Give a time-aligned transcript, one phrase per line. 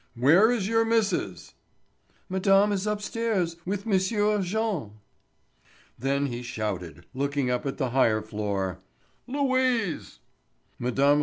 [0.15, 1.53] "Where is your Miss'es?"
[2.27, 4.93] "Madame is upstairs with M'sieu Jean."
[5.99, 8.79] Then he shouted, looking up at the higher floor:
[9.27, 10.17] "Louise!"
[10.79, 11.19] Mme.